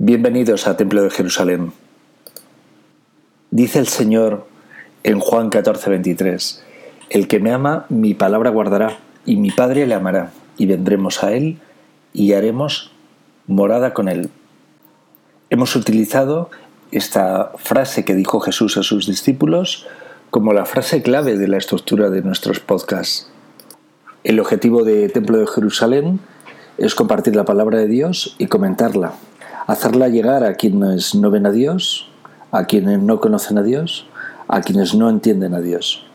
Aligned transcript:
Bienvenidos 0.00 0.68
a 0.68 0.76
Templo 0.76 1.02
de 1.02 1.10
Jerusalén. 1.10 1.72
Dice 3.50 3.80
el 3.80 3.88
Señor 3.88 4.46
en 5.02 5.18
Juan 5.18 5.50
14, 5.50 5.90
23, 5.90 6.62
El 7.10 7.26
que 7.26 7.40
me 7.40 7.50
ama, 7.50 7.84
mi 7.88 8.14
palabra 8.14 8.50
guardará, 8.50 9.00
y 9.26 9.34
mi 9.38 9.50
Padre 9.50 9.88
le 9.88 9.94
amará, 9.94 10.30
y 10.56 10.66
vendremos 10.66 11.24
a 11.24 11.32
él 11.32 11.58
y 12.12 12.34
haremos 12.34 12.92
morada 13.48 13.92
con 13.92 14.08
él. 14.08 14.30
Hemos 15.50 15.74
utilizado 15.74 16.48
esta 16.92 17.50
frase 17.56 18.04
que 18.04 18.14
dijo 18.14 18.38
Jesús 18.38 18.76
a 18.76 18.84
sus 18.84 19.08
discípulos 19.08 19.88
como 20.30 20.52
la 20.52 20.64
frase 20.64 21.02
clave 21.02 21.36
de 21.36 21.48
la 21.48 21.56
estructura 21.56 22.08
de 22.08 22.22
nuestros 22.22 22.60
podcasts. 22.60 23.28
El 24.22 24.38
objetivo 24.38 24.84
de 24.84 25.08
Templo 25.08 25.38
de 25.38 25.48
Jerusalén 25.48 26.20
es 26.76 26.94
compartir 26.94 27.34
la 27.34 27.44
palabra 27.44 27.78
de 27.78 27.88
Dios 27.88 28.36
y 28.38 28.46
comentarla 28.46 29.14
hacerla 29.68 30.08
llegar 30.08 30.44
a 30.44 30.54
quienes 30.54 31.14
no 31.14 31.30
ven 31.30 31.44
a 31.46 31.52
Dios, 31.52 32.08
a 32.50 32.64
quienes 32.64 33.00
no 33.00 33.20
conocen 33.20 33.58
a 33.58 33.62
Dios, 33.62 34.06
a 34.48 34.62
quienes 34.62 34.94
no 34.94 35.10
entienden 35.10 35.54
a 35.54 35.60
Dios. 35.60 36.06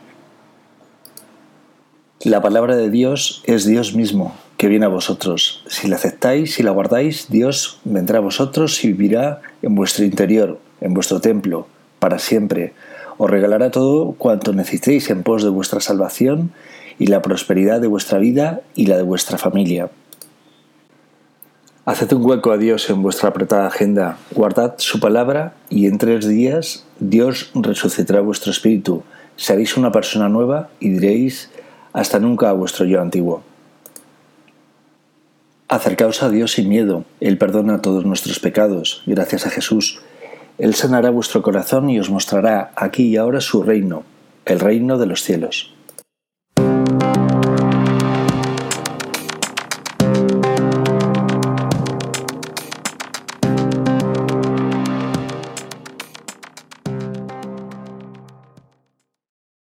La 2.23 2.41
palabra 2.41 2.75
de 2.75 2.89
Dios 2.89 3.43
es 3.45 3.63
Dios 3.65 3.93
mismo, 3.93 4.35
que 4.57 4.67
viene 4.67 4.85
a 4.85 4.89
vosotros. 4.89 5.63
Si 5.67 5.87
la 5.87 5.97
aceptáis 5.97 6.59
y 6.59 6.63
la 6.63 6.71
guardáis, 6.71 7.27
Dios 7.29 7.79
vendrá 7.83 8.17
a 8.17 8.21
vosotros 8.21 8.83
y 8.83 8.87
vivirá 8.87 9.41
en 9.61 9.75
vuestro 9.75 10.03
interior, 10.03 10.59
en 10.81 10.95
vuestro 10.95 11.21
templo, 11.21 11.67
para 11.99 12.17
siempre. 12.17 12.73
Os 13.19 13.29
regalará 13.29 13.69
todo 13.69 14.13
cuanto 14.13 14.51
necesitéis 14.53 15.11
en 15.11 15.21
pos 15.21 15.43
de 15.43 15.49
vuestra 15.49 15.79
salvación 15.79 16.51
y 16.97 17.05
la 17.05 17.21
prosperidad 17.21 17.79
de 17.81 17.87
vuestra 17.87 18.17
vida 18.17 18.61
y 18.73 18.87
la 18.87 18.97
de 18.97 19.03
vuestra 19.03 19.37
familia. 19.37 19.91
Haced 21.85 22.13
un 22.13 22.25
hueco 22.25 22.53
a 22.53 22.57
Dios 22.57 22.89
en 22.89 23.01
vuestra 23.01 23.27
apretada 23.27 23.67
agenda, 23.67 24.17
guardad 24.31 24.75
su 24.77 25.01
palabra 25.01 25.53
y 25.69 25.87
en 25.87 25.97
tres 25.97 26.25
días 26.25 26.85
Dios 27.01 27.51
resucitará 27.53 28.21
vuestro 28.21 28.53
espíritu, 28.53 29.03
seréis 29.35 29.75
una 29.75 29.91
persona 29.91 30.29
nueva 30.29 30.69
y 30.79 30.91
diréis 30.91 31.51
hasta 31.91 32.19
nunca 32.19 32.49
a 32.49 32.53
vuestro 32.53 32.85
yo 32.85 33.01
antiguo. 33.01 33.43
Acercaos 35.67 36.23
a 36.23 36.29
Dios 36.29 36.53
sin 36.53 36.69
miedo, 36.69 37.03
Él 37.19 37.37
perdona 37.37 37.81
todos 37.81 38.05
nuestros 38.05 38.39
pecados, 38.39 39.03
gracias 39.05 39.45
a 39.45 39.49
Jesús. 39.49 39.99
Él 40.57 40.75
sanará 40.75 41.09
vuestro 41.09 41.41
corazón 41.41 41.89
y 41.89 41.99
os 41.99 42.09
mostrará 42.09 42.71
aquí 42.77 43.07
y 43.07 43.17
ahora 43.17 43.41
su 43.41 43.61
reino, 43.61 44.03
el 44.45 44.61
reino 44.61 44.97
de 44.97 45.07
los 45.07 45.21
cielos. 45.21 45.73